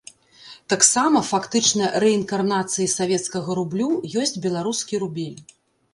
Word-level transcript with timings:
Таксама 0.71 1.21
фактычна 1.31 1.91
рэінкарнацыяй 2.05 2.89
савецкага 2.97 3.49
рублю 3.63 3.89
ёсць 4.23 4.37
беларускі 4.47 4.93
рубель. 5.05 5.39